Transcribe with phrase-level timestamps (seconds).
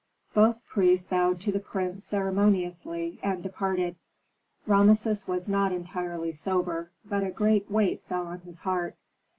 [0.33, 3.97] Both priests bowed to the prince ceremoniously, and departed.
[4.65, 8.95] Rameses was not entirely sober, but a great weight fell on his heart.